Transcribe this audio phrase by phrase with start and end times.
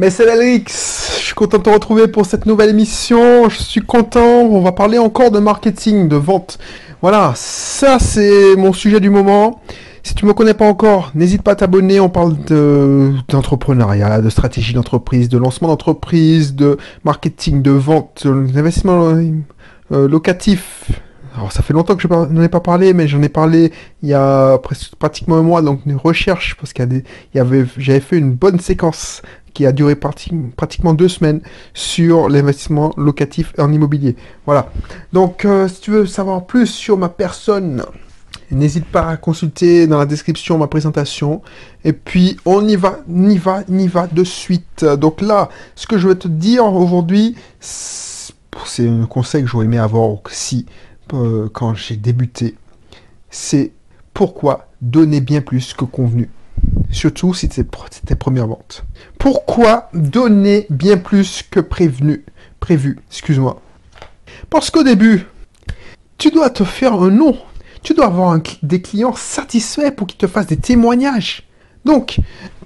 [0.00, 3.50] Mais c'est Alix, je suis content de te retrouver pour cette nouvelle émission.
[3.50, 6.58] Je suis content, on va parler encore de marketing, de vente.
[7.02, 9.60] Voilà, ça c'est mon sujet du moment.
[10.02, 12.00] Si tu me connais pas encore, n'hésite pas à t'abonner.
[12.00, 19.14] On parle de d'entrepreneuriat, de stratégie d'entreprise, de lancement d'entreprise, de marketing, de vente, d'investissement
[19.92, 20.92] euh, locatif.
[21.36, 23.70] Alors ça fait longtemps que je n'en ai pas parlé, mais j'en ai parlé
[24.02, 24.58] il y a
[24.98, 26.90] pratiquement un mois, donc une recherche, parce qu'il
[27.34, 29.22] y, y avait, j'avais fait une bonne séquence
[29.52, 31.40] qui a duré pratiquement deux semaines
[31.74, 34.16] sur l'investissement locatif en immobilier.
[34.46, 34.70] Voilà.
[35.12, 37.84] Donc euh, si tu veux savoir plus sur ma personne,
[38.50, 41.42] n'hésite pas à consulter dans la description ma présentation.
[41.84, 44.84] Et puis on y va, on y va, on y va de suite.
[44.84, 49.78] Donc là, ce que je vais te dire aujourd'hui, c'est un conseil que j'aurais aimé
[49.78, 50.66] avoir aussi
[51.12, 52.54] euh, quand j'ai débuté,
[53.30, 53.72] c'est
[54.14, 56.30] pourquoi donner bien plus que convenu.
[56.90, 57.66] Surtout si c'est
[58.06, 58.84] tes premières ventes.
[59.18, 62.24] Pourquoi donner bien plus que prévenu,
[62.58, 63.60] prévu, excuse-moi?
[64.50, 65.26] Parce qu'au début,
[66.18, 67.36] tu dois te faire un nom.
[67.82, 71.48] Tu dois avoir des clients satisfaits pour qu'ils te fassent des témoignages.
[71.84, 72.18] Donc,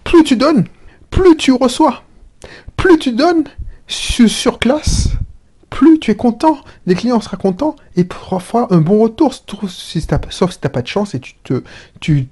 [0.02, 0.66] plus tu donnes,
[1.10, 2.02] plus tu reçois.
[2.76, 3.44] Plus tu donnes
[3.86, 5.10] sur classe,
[5.70, 10.06] plus tu es content, les clients seront contents et parfois un bon retour, sauf si
[10.06, 11.62] tu n'as pas de chance et tu te
[12.00, 12.28] tu,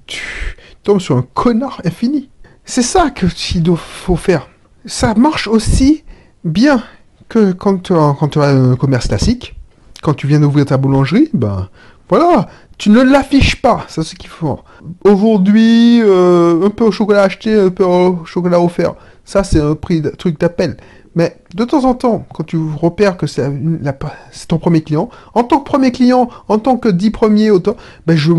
[0.83, 2.29] tombes sur un connard infini.
[2.65, 3.29] C'est ça qu'il
[3.75, 4.47] faut faire.
[4.85, 6.03] Ça marche aussi
[6.43, 6.83] bien
[7.29, 9.55] que quand tu as, quand tu as un commerce classique,
[10.01, 11.69] quand tu viens d'ouvrir ta boulangerie, ben
[12.09, 14.59] voilà, tu ne l'affiches pas, c'est ce qu'il faut.
[15.05, 18.95] Aujourd'hui, euh, un peu au chocolat acheté, un peu au chocolat offert.
[19.25, 20.77] Ça, c'est un prix, truc d'appel.
[21.15, 23.47] Mais de temps en temps, quand tu repères que c'est
[24.47, 27.75] ton premier client, en tant que premier client, en tant que dix premiers autant,
[28.07, 28.33] ben je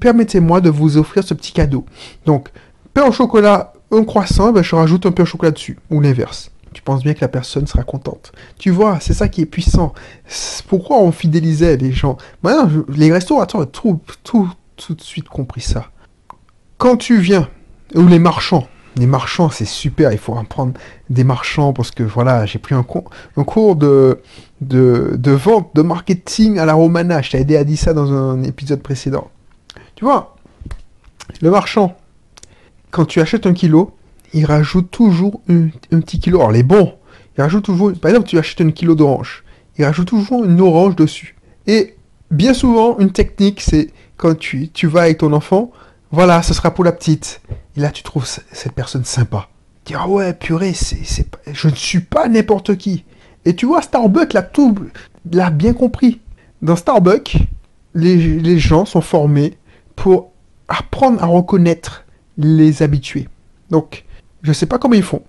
[0.00, 1.84] permettez-moi de vous offrir ce petit cadeau.
[2.26, 2.48] Donc,
[2.92, 6.50] pain au chocolat, un croissant, ben je rajoute un pain au chocolat dessus, ou l'inverse.
[6.72, 8.32] Tu penses bien que la personne sera contente.
[8.58, 9.94] Tu vois, c'est ça qui est puissant.
[10.68, 15.62] Pourquoi on fidélisait les gens Maintenant, les restaurateurs ont tout, tout, tout de suite compris
[15.62, 15.90] ça.
[16.76, 17.48] Quand tu viens,
[17.94, 20.74] ou les marchands, les marchands, c'est super, il faut apprendre
[21.08, 22.84] des marchands parce que voilà, j'ai pris un,
[23.36, 24.20] un cours de,
[24.60, 27.22] de, vente, de marketing à la romana.
[27.22, 29.30] Je t'ai aidé à dire ça dans un épisode précédent.
[29.94, 30.36] Tu vois,
[31.40, 31.96] le marchand,
[32.90, 33.94] quand tu achètes un kilo,
[34.34, 35.68] il rajoute toujours un,
[36.00, 36.38] petit kilo.
[36.40, 36.94] Alors les bons,
[37.36, 39.44] il rajoute toujours, par exemple, tu achètes un kilo d'orange,
[39.78, 41.36] il rajoute toujours une orange dessus.
[41.66, 41.94] Et
[42.30, 45.70] bien souvent, une technique, c'est quand tu, tu vas avec ton enfant,
[46.10, 47.40] voilà, ce sera pour la petite.
[47.76, 49.48] Et là, tu trouves cette personne sympa.
[49.84, 53.04] Tu dis, ah ouais, purée, c'est, je ne suis pas n'importe qui.
[53.44, 54.74] Et tu vois, Starbucks l'a tout,
[55.30, 56.20] l'a bien compris.
[56.62, 57.36] Dans Starbucks,
[57.94, 59.56] les, gens sont formés
[59.96, 60.32] pour
[60.68, 62.04] apprendre à reconnaître
[62.36, 63.28] les habitués.
[63.70, 64.04] Donc,
[64.42, 65.22] je ne sais pas comment ils font.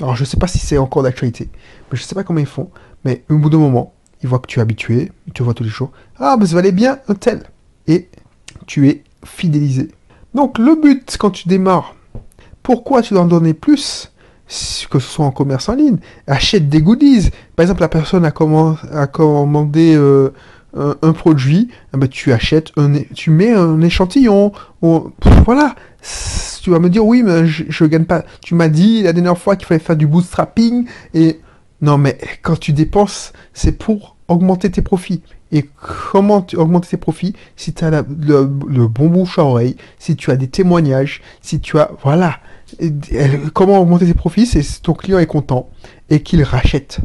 [0.00, 2.40] Alors, je ne sais pas si c'est encore d'actualité, mais je ne sais pas comment
[2.40, 2.70] ils font.
[3.04, 5.64] Mais au bout d'un moment, ils voient que tu es habitué, ils te voient tous
[5.64, 5.90] les jours.
[6.18, 7.42] Ah, mais ça valait bien un tel.
[7.86, 8.08] Et
[8.66, 9.88] tu es fidélisé.
[10.34, 11.94] Donc le but quand tu démarres,
[12.62, 14.12] pourquoi tu dois en donner plus
[14.90, 17.30] que ce soit en commerce en ligne, achète des goodies.
[17.56, 20.30] Par exemple, la personne a, commandé euh,
[20.74, 22.72] un, produit, eh ben, tu achètes,
[23.14, 24.52] tu mets un échantillon.
[25.44, 25.74] voilà,
[26.62, 28.24] tu vas me dire oui, mais je, ne gagne pas.
[28.42, 31.40] Tu m'as dit la dernière fois qu'il fallait faire du bootstrapping et
[31.82, 35.22] non, mais quand tu dépenses, c'est pour augmenter tes profits.
[35.50, 37.34] Et comment augmenter tes profits?
[37.56, 38.44] Si tu as le,
[38.86, 41.90] bon bouche à oreille, si tu as des témoignages, si tu as...
[42.02, 42.38] Voilà.
[43.52, 44.46] comment augmenter tes profits?
[44.46, 45.68] C'est si ton client est content
[46.08, 47.00] et qu'il rachète.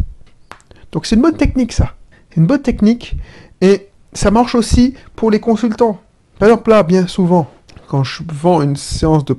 [0.91, 1.95] Donc c'est une bonne technique ça.
[2.37, 3.17] Une bonne technique
[3.61, 5.99] et ça marche aussi pour les consultants.
[6.37, 7.49] Par exemple là, bien souvent,
[7.87, 9.35] quand je vends une séance de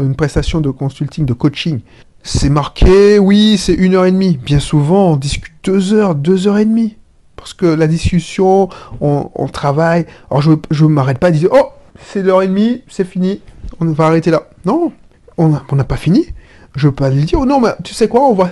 [0.00, 1.80] une prestation de consulting, de coaching,
[2.22, 4.36] c'est marqué, oui, c'est une heure et demie.
[4.36, 6.96] Bien souvent, on discute deux heures, deux heures et demie.
[7.36, 8.68] Parce que la discussion,
[9.00, 10.06] on, travaille.
[10.30, 11.68] Alors je ne m'arrête pas à dire, oh,
[12.04, 13.40] c'est l'heure et demie, c'est fini,
[13.80, 14.48] on va arrêter là.
[14.64, 14.92] Non,
[15.36, 16.26] on n'a pas fini.
[16.74, 18.50] Je peux pas lui dire, oh non, mais tu sais quoi, on va...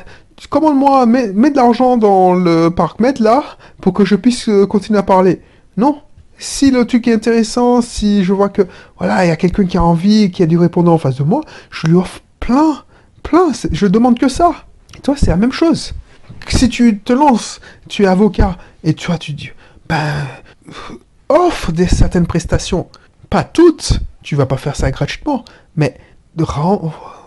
[0.50, 3.42] Commande-moi, mets, mets, de l'argent dans le parc mètre là,
[3.80, 5.40] pour que je puisse euh, continuer à parler.
[5.78, 6.02] Non.
[6.38, 8.62] Si le truc est intéressant, si je vois que,
[8.98, 11.22] voilà, il y a quelqu'un qui a envie, qui a du répondant en face de
[11.22, 12.82] moi, je lui offre plein,
[13.72, 14.52] Je demande que ça.
[14.96, 15.94] Et toi, c'est la même chose
[16.48, 19.50] si tu te lances, tu es avocat, et tu vois, tu dis,
[19.88, 20.26] ben,
[21.28, 22.88] offre des certaines prestations.
[23.30, 25.44] Pas toutes, tu vas pas faire ça gratuitement,
[25.76, 25.96] mais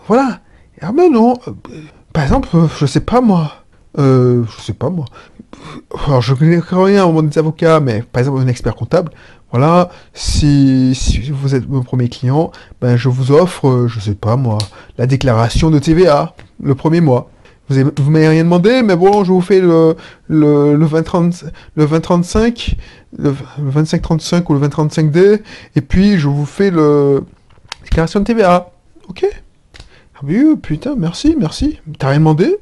[0.06, 0.40] voilà.
[0.82, 1.52] Ah ben non, euh,
[2.12, 2.48] par exemple,
[2.78, 3.52] je sais pas moi,
[3.98, 5.04] euh, je sais pas moi,
[6.06, 9.12] alors je connais rien au monde des avocats, mais par exemple un expert comptable,
[9.52, 10.94] voilà, si,
[11.32, 14.58] vous êtes mon premier client, ben je vous offre, je sais pas moi,
[14.96, 17.30] la déclaration de TVA le premier mois.
[17.68, 19.96] Vous vous m'avez rien demandé, mais bon, je vous fais le,
[20.28, 21.44] le, le 20-30
[21.76, 22.74] le 20-35,
[23.16, 25.40] le, le 25-35 ou le 20-35D,
[25.76, 27.24] et puis je vous fais le
[27.84, 28.70] déclaration de TVA.
[29.08, 29.24] Ok?
[30.16, 30.26] Ah
[30.60, 31.78] putain, merci, merci.
[31.98, 32.56] T'as rien demandé?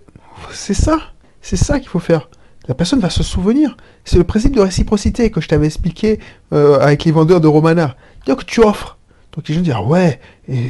[0.52, 0.98] C'est ça,
[1.42, 2.28] c'est ça qu'il faut faire.
[2.68, 3.76] La personne va se souvenir.
[4.04, 6.20] C'est le principe de réciprocité que je t'avais expliqué
[6.52, 7.96] euh, avec les vendeurs de Romana.
[8.26, 8.98] Que tu offres.
[9.32, 10.20] Donc les gens disent, ah ouais,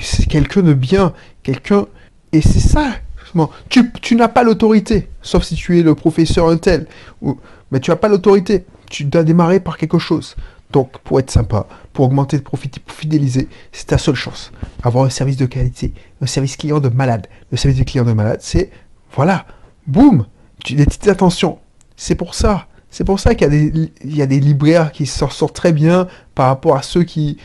[0.00, 1.12] c'est quelqu'un de bien,
[1.42, 1.86] quelqu'un...
[2.32, 3.50] Et c'est ça, justement.
[3.68, 6.86] Tu, n'as pas l'autorité, sauf si tu es le professeur un tel.
[7.22, 7.38] Ou...
[7.72, 8.64] Mais tu n'as pas l'autorité.
[8.90, 10.36] Tu dois démarrer par quelque chose.
[10.70, 14.52] Donc, pour être sympa, pour augmenter pour fidéliser, c'est ta seule chance.
[14.82, 17.26] Avoir un service de qualité, un service client de malade.
[17.50, 18.70] Le service client de malade, c'est,
[19.14, 19.46] voilà,
[19.86, 20.26] boum,
[20.62, 21.58] tu, des petites attentions.
[21.98, 22.68] C'est pour ça.
[22.90, 26.76] C'est pour ça qu'il y a des, libraires qui s'en sortent très bien par rapport
[26.76, 27.36] à ceux qui,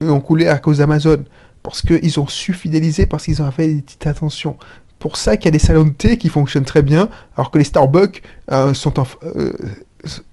[0.00, 1.24] ont coulé à cause d'Amazon.
[1.64, 4.56] Parce qu'ils ont su fidéliser, parce qu'ils ont fait des petites attentions.
[5.00, 7.58] Pour ça qu'il y a des salons de thé qui fonctionnent très bien, alors que
[7.58, 8.22] les Starbucks
[8.52, 9.52] euh, sont en, euh,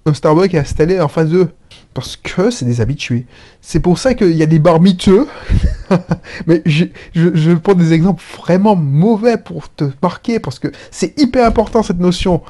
[0.06, 1.50] un Starbucks est installé en face d'eux.
[1.94, 3.26] Parce que c'est des habitués.
[3.62, 5.28] C'est pour ça qu'il y a des bars miteux.
[6.48, 6.86] Mais je,
[7.16, 11.84] je, je prends des exemples vraiment mauvais pour te marquer, parce que c'est hyper important
[11.84, 12.42] cette notion.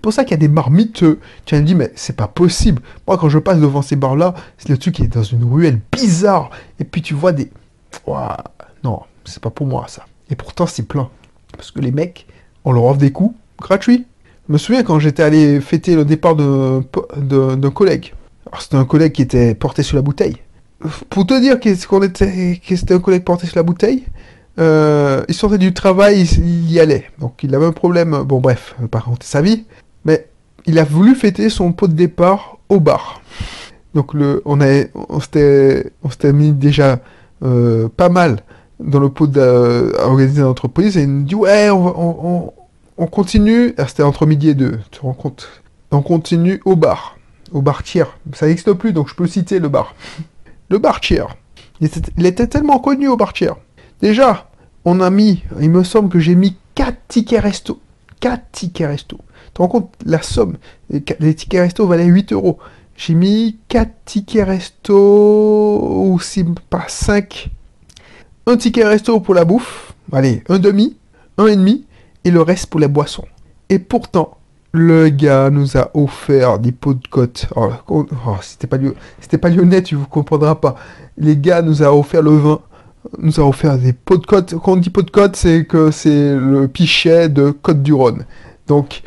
[0.00, 1.20] C'est pour ça qu'il y a des bars miteux.
[1.44, 2.80] Tu vas me dire, mais c'est pas possible.
[3.06, 5.78] Moi, quand je passe devant ces bars-là, c'est le truc qui est dans une ruelle
[5.92, 6.48] bizarre.
[6.78, 7.50] Et puis tu vois des.
[8.06, 8.38] Ouah,
[8.82, 10.06] non, c'est pas pour moi ça.
[10.30, 11.10] Et pourtant, c'est plein.
[11.54, 12.26] Parce que les mecs,
[12.64, 14.06] on leur offre des coups gratuits.
[14.48, 18.14] Je me souviens quand j'étais allé fêter le départ d'un collègue.
[18.46, 20.38] Alors, c'était un collègue qui était porté sur la bouteille.
[21.10, 24.06] Pour te dire qu'est-ce qu'on était, que c'était un collègue porté sur la bouteille,
[24.58, 27.10] euh, il sortait du travail, il, y allait.
[27.18, 28.22] Donc il avait un problème.
[28.22, 29.66] Bon, bref, pas raconter sa vie.
[30.04, 30.28] Mais
[30.66, 33.22] il a voulu fêter son pot de départ au bar.
[33.94, 34.58] Donc le, on,
[35.08, 37.00] on s'était mis déjà
[37.42, 38.40] euh, pas mal
[38.78, 42.52] dans le pot de- à organiser l'entreprise et il nous dit ouais on,
[43.10, 43.74] continue.
[43.88, 45.48] C'était entre midi et deux, tu te rends compte.
[45.90, 47.16] On continue au bar,
[47.52, 48.16] au bar tiers.
[48.34, 49.94] Ça n'existe plus donc je peux citer le bar.
[50.68, 51.34] Le bar tiers.
[51.80, 53.56] Il était, il était tellement connu au bar tiers.
[54.00, 54.50] Déjà,
[54.84, 57.80] on a mis, il me semble que j'ai mis 4 tickets resto.
[58.20, 59.16] 4 tickets resto.
[59.16, 60.56] Tu te rends compte la somme
[60.90, 62.58] Les tickets resto valaient 8 euros.
[62.96, 67.50] J'ai mis 4 tickets resto, ou si pas 5.
[68.46, 70.96] Un ticket resto pour la bouffe, allez, un demi,
[71.38, 71.86] un et demi,
[72.24, 73.26] et le reste pour les boissons.
[73.68, 74.38] Et pourtant,
[74.72, 77.46] le gars nous a offert des pots de côte.
[77.54, 78.06] Oh, oh,
[78.40, 80.76] c'était pas, lyonnais, tu vous comprendras pas.
[81.16, 82.60] Les gars nous a offert le vin,
[83.18, 84.54] nous a offert des pots de côte.
[84.62, 88.24] Quand on dit pot de côte, c'est que c'est le pichet de Côte du Rhône.
[88.66, 89.02] Donc,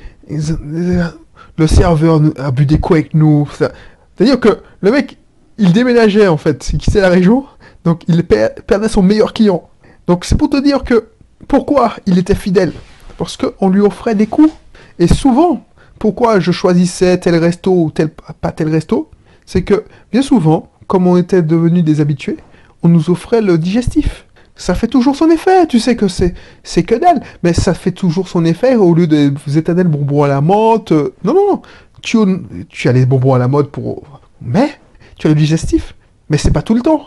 [1.57, 3.47] le serveur a bu des coups avec nous.
[3.51, 5.17] C'est-à-dire que le mec,
[5.57, 7.45] il déménageait en fait, il quittait la région,
[7.83, 9.69] donc il per- perdait son meilleur client.
[10.07, 11.05] Donc c'est pour te dire que
[11.47, 12.73] pourquoi il était fidèle
[13.17, 14.51] Parce qu'on lui offrait des coups.
[14.99, 15.63] Et souvent,
[15.99, 19.09] pourquoi je choisissais tel resto ou tel, pas tel resto
[19.45, 22.37] C'est que bien souvent, comme on était devenus des habitués,
[22.83, 24.25] on nous offrait le digestif.
[24.55, 27.91] Ça fait toujours son effet, tu sais que c'est c'est que dalle, mais ça fait
[27.91, 30.91] toujours son effet au lieu de vous éternel bonbons à la menthe.
[30.91, 31.61] Non, non, non,
[32.03, 34.03] tu, as les bonbons à la mode pour...
[34.41, 34.69] Mais
[35.17, 35.95] tu as le digestif,
[36.29, 37.03] mais c'est pas tout le temps.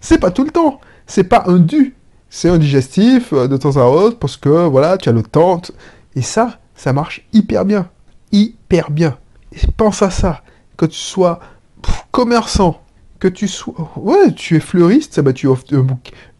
[0.00, 0.80] C'est pas tout le temps.
[1.06, 1.94] C'est pas un dû.
[2.30, 5.60] C'est un digestif euh, de temps à autre parce que voilà, tu as le temps.
[6.16, 7.90] Et ça, ça marche hyper bien.
[8.30, 9.18] Hyper bien.
[9.52, 10.42] Et pense à ça.
[10.76, 11.40] Que tu sois
[12.10, 12.81] commerçant,
[13.22, 13.72] que tu sois...
[13.94, 15.62] Ouais, tu es fleuriste, bah tu offres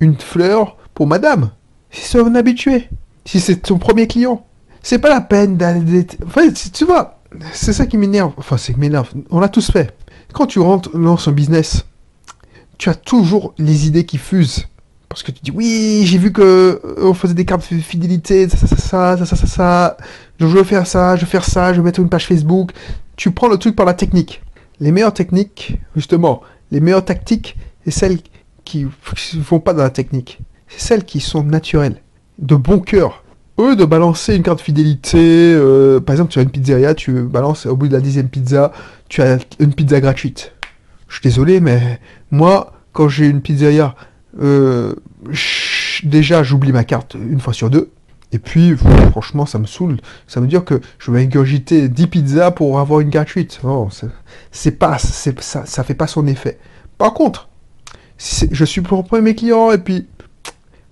[0.01, 1.53] une fleur pour madame.
[1.93, 2.89] si C'est son habitué.
[3.25, 4.45] Si c'est ton premier client.
[4.83, 6.05] C'est pas la peine d'aller...
[6.27, 7.21] Enfin, tu vois,
[7.53, 8.33] c'est ça qui m'énerve.
[8.37, 9.13] Enfin, c'est qui m'énerve.
[9.31, 9.97] On l'a tous fait.
[10.33, 11.87] Quand tu rentres, dans un business,
[12.79, 14.67] tu as toujours les idées qui fusent.
[15.09, 18.49] Parce que tu dis, oui, j'ai vu que euh, on faisait des cartes de fidélité,
[18.49, 19.97] ça, ça, ça, ça, ça, ça, ça.
[20.41, 22.73] Je veux faire ça, je veux faire ça, je vais mettre une page Facebook.
[23.15, 24.43] Tu prends le truc par la technique.
[24.81, 28.19] Les meilleures techniques, justement, les meilleures tactiques, c'est celles
[28.65, 30.41] qui ne vont pas dans la technique.
[30.67, 32.01] C'est celles qui sont naturelles,
[32.39, 33.23] de bon cœur.
[33.61, 35.19] Eux, de balancer une carte fidélité,
[35.55, 38.73] euh, par exemple, tu as une pizzeria, tu balances au bout de la dixième pizza,
[39.11, 40.55] tu as une pizza gratuite.
[41.09, 42.01] Je suis désolé, mais
[42.31, 43.95] moi, quand j'ai une pizzeria,
[44.43, 44.95] euh,
[46.03, 47.91] déjà, j'oublie ma carte une fois sur deux.
[48.33, 48.75] Et puis,
[49.11, 49.99] franchement, ça me saoule.
[50.27, 53.61] Ça veut dire que je vais ingurgiter 10 pizzas pour avoir une gratuite.
[54.51, 56.59] C'est- pas, ça, ça fait pas son effet.
[56.97, 57.49] Par contre,
[58.19, 60.07] je suis pour mes clients et puis,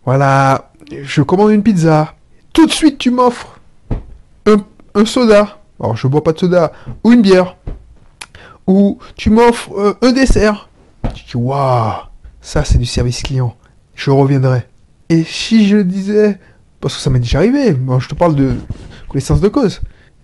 [0.05, 2.15] voilà, je commande une pizza.
[2.53, 3.59] Tout de suite, tu m'offres
[4.95, 5.59] un, soda.
[5.79, 6.73] Alors, je bois pas de soda.
[7.05, 7.57] Ou une bière.
[8.67, 10.69] Ou tu m'offres euh, un dessert.
[11.15, 11.93] Tu dis, waouh,
[12.41, 13.57] ça c'est du service client.
[13.95, 14.67] Je reviendrai.
[15.09, 16.39] Et si je disais,
[16.81, 17.75] Parce que ça m'est déjà arrivé.
[17.75, 18.55] Moi, je te parle de
[19.09, 19.81] connaissance de cause.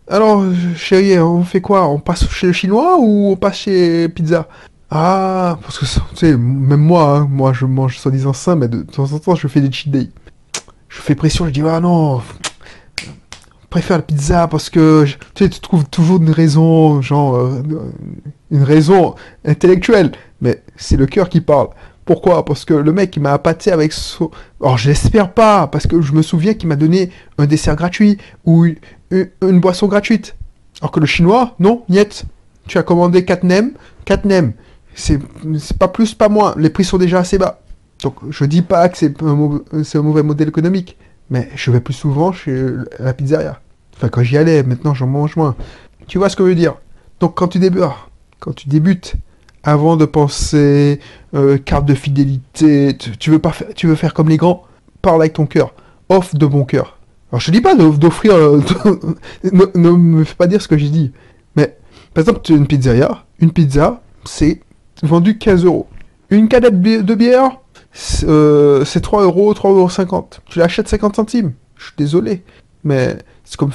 [0.08, 0.44] Alors,
[0.76, 1.88] chérie, on fait quoi?
[1.88, 4.48] On passe chez le chinois ou on passe chez pizza?
[4.90, 8.82] Ah, parce que, tu sais, même moi, hein, moi, je mange soi-disant sain, mais de,
[8.82, 10.10] temps en temps, je fais des cheat days.
[10.88, 12.22] Je fais pression, je dis, ah non,
[13.68, 17.62] préfère la pizza parce que, tu sais, tu trouves toujours une raison, genre, euh,
[18.50, 21.68] une raison intellectuelle, mais c'est le cœur qui parle.
[22.06, 22.44] Pourquoi?
[22.44, 24.30] Parce que le mec, il m'a appâté avec son...
[24.60, 28.64] Alors, j'espère pas, parce que je me souviens qu'il m'a donné un dessert gratuit ou
[29.10, 30.36] une, boisson gratuite.
[30.80, 32.24] Alors que le chinois, non, niet.
[32.68, 33.72] Tu as commandé 4 nems,
[34.04, 34.52] 4 nems.
[34.94, 35.20] C'est
[35.78, 36.54] pas plus, pas moins.
[36.56, 37.60] Les prix sont déjà assez bas.
[38.02, 40.96] Donc, je dis pas que c'est un, un, mauvais modèle économique,
[41.28, 42.66] mais je vais plus souvent chez
[43.00, 43.60] la pizzeria.
[43.96, 45.56] Enfin, quand j'y allais, maintenant j'en mange moins.
[46.06, 46.76] Tu vois ce que je veux dire?
[47.18, 47.82] Donc, quand tu débutes,
[48.38, 49.16] quand tu débutes,
[49.66, 51.00] avant de penser
[51.34, 54.62] euh, carte de fidélité, tu, veux pas faire, tu veux faire comme les grands,
[55.02, 55.74] parle avec ton cœur,
[56.08, 56.98] offre de bon cœur.
[57.32, 58.60] Alors je dis pas d'offrir, euh,
[59.42, 61.12] ne, me fais pas dire ce que j'ai dit,
[61.56, 61.76] mais
[62.14, 64.60] par exemple tu as une pizzeria, une pizza c'est
[65.02, 65.88] vendu 15 euros.
[66.30, 67.58] Une cadette de bière
[68.24, 70.28] euh, c'est 3 euros, 3,50 euros.
[70.46, 71.52] Tu l'achètes 50 centimes.
[71.76, 72.42] Je suis désolé,
[72.84, 73.72] mais c'est comme,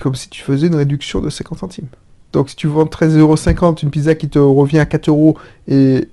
[0.00, 1.88] comme si tu faisais une réduction de 50 centimes.
[2.32, 6.08] Donc si tu vends 13,50€ une pizza qui te revient à 4 euros et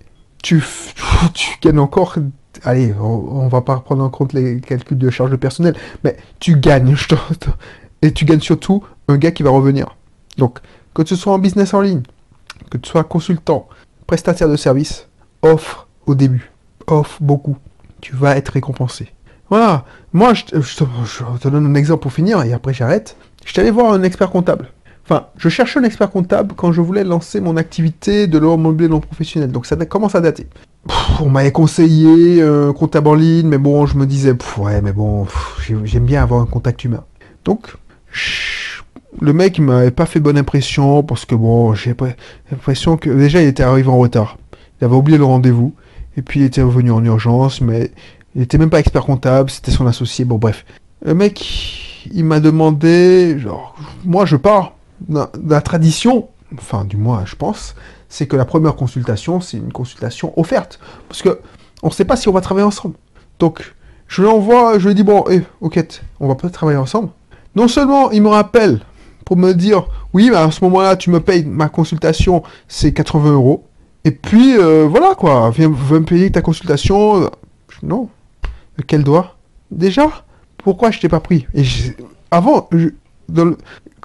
[0.46, 0.64] tu,
[1.62, 2.16] gagnes encore.
[2.64, 6.56] Allez, on, va pas prendre en compte les calculs de charge de personnel, mais tu
[6.58, 6.96] gagnes.
[6.96, 7.16] Je
[8.02, 9.96] et tu gagnes surtout un gars qui va revenir.
[10.38, 10.60] Donc,
[10.94, 12.04] que tu sois en business en ligne,
[12.70, 13.68] que tu sois consultant,
[14.06, 15.08] prestataire de service,
[15.42, 16.52] offre au début.
[16.88, 17.58] Offre beaucoup.
[18.02, 19.12] Tu vas être récompensé.
[19.50, 19.86] Voilà.
[20.14, 20.78] Moi, je, je
[21.40, 23.18] te donne un exemple pour finir et après j'arrête.
[23.44, 24.72] Je suis allé voir un expert comptable.
[25.06, 29.00] Enfin, je cherchais un expert comptable quand je voulais lancer mon activité de l'immobilier non
[29.00, 29.52] professionnel.
[29.52, 30.48] Donc ça commence à dater.
[31.22, 35.28] on m'avait conseillé un comptable en ligne, mais bon, je me disais, ouais, mais bon,
[35.84, 37.04] j'aime bien avoir un contact humain.
[37.44, 37.76] Donc,
[39.22, 41.96] le mec, il m'avait pas fait bonne impression parce que bon, j'ai
[42.52, 44.38] l'impression que déjà, il était arrivé en retard.
[44.82, 45.74] Il avait oublié le rendez-vous.
[46.18, 47.92] Et puis, il était revenu en urgence, mais
[48.36, 50.26] il était même pas expert comptable, c'était son associé.
[50.26, 50.66] Bon, bref.
[51.04, 54.75] Le mec, il m'a demandé, genre, moi, je pars
[55.10, 57.76] la tradition, enfin du moins je pense,
[58.10, 60.80] c'est que la première consultation, c'est une consultation offerte.
[61.10, 61.40] Parce que
[61.84, 62.96] on ne sait pas si on va travailler ensemble.
[63.40, 63.74] Donc
[64.08, 65.84] je l'envoie, je lui dis bon, eh, ok,
[66.20, 67.10] on va peut-être travailler ensemble.
[67.56, 68.82] Non seulement il me rappelle
[69.26, 73.66] pour me dire oui, à ce moment-là, tu me payes ma consultation, c'est 80 euros.
[74.04, 77.30] Et puis euh, voilà quoi, viens, me payer ta consultation.
[77.84, 78.10] Non,
[78.88, 79.36] quel doigt?
[79.72, 80.24] Déjà,
[80.58, 81.48] pourquoi je t'ai pas pris?
[81.54, 81.64] Et
[82.32, 82.70] avant,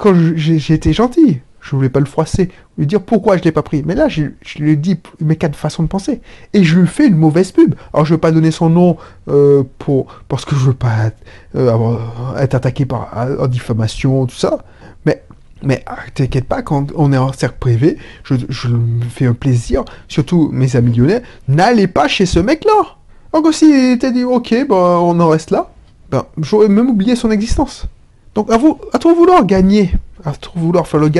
[0.00, 3.62] quand j'ai été gentil, je voulais pas le froisser, lui dire pourquoi je l'ai pas
[3.62, 3.82] pris.
[3.84, 4.22] Mais là, je,
[4.58, 6.22] lui ai dit mes quatre façons de penser.
[6.54, 7.74] Et je lui fais une mauvaise pub.
[7.92, 8.96] Alors, je veux pas donner son nom
[9.28, 11.10] euh, pour, parce que je veux pas
[11.54, 11.98] euh,
[12.38, 14.64] être attaqué par en diffamation, tout ça.
[15.04, 15.22] Mais,
[15.62, 19.84] mais ah, t'inquiète pas, quand on est en cercle privé, je, me fais un plaisir,
[20.08, 22.96] surtout mes amis lyonnais, n'allez pas chez ce mec-là.
[23.34, 25.70] Donc, s'il était dit, ok, ben, on en reste là,
[26.10, 27.86] ben, j'aurais même oublié son existence.
[28.34, 29.92] Donc à, vous, à trop vouloir gagner,
[30.24, 31.10] à trop vouloir faire le,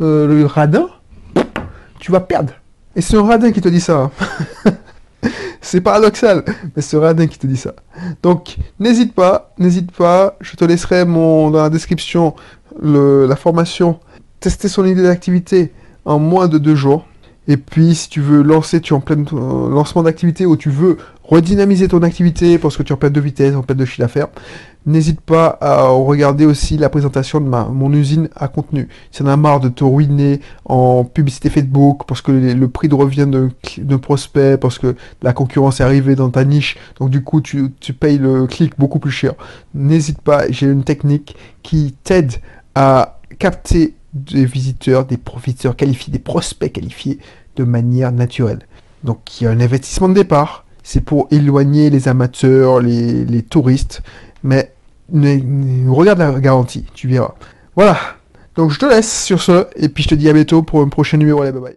[0.00, 0.88] euh, le radin,
[1.98, 2.52] tu vas perdre.
[2.96, 4.10] Et c'est un radin qui te dit ça.
[5.60, 6.44] c'est paradoxal,
[6.74, 7.74] mais c'est un radin qui te dit ça.
[8.22, 12.34] Donc n'hésite pas, n'hésite pas, je te laisserai dans la description
[12.80, 14.00] la formation
[14.40, 15.72] Tester son idée d'activité
[16.04, 17.06] en moins de deux jours.
[17.48, 20.70] Et puis, si tu veux lancer, tu es en plein euh, lancement d'activité ou tu
[20.70, 23.84] veux redynamiser ton activité parce que tu es en perte de vitesse, en perte de
[23.84, 24.28] chiffre d'affaires,
[24.86, 28.88] n'hésite pas à regarder aussi la présentation de ma, mon usine à contenu.
[29.10, 32.88] Si tu en as marre de te ruiner en publicité Facebook parce que le, prix
[32.88, 33.28] de revient
[33.78, 37.72] d'un prospect, parce que la concurrence est arrivée dans ta niche, donc du coup tu,
[37.80, 39.34] tu payes le clic beaucoup plus cher,
[39.74, 42.34] n'hésite pas, j'ai une technique qui t'aide
[42.74, 47.18] à capter des visiteurs, des profiteurs qualifiés, des prospects qualifiés
[47.56, 48.60] de manière naturelle.
[49.04, 54.02] Donc il y a un investissement de départ, c'est pour éloigner les amateurs, les, touristes,
[54.42, 54.72] mais
[55.88, 57.34] regarde la garantie, tu verras.
[57.76, 57.98] Voilà,
[58.56, 60.88] donc je te laisse sur ce, et puis je te dis à bientôt pour un
[60.88, 61.42] prochain numéro.
[61.42, 61.66] Allez, bye bye.